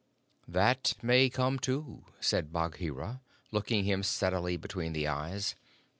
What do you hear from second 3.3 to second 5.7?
looking him steadily between the eyes.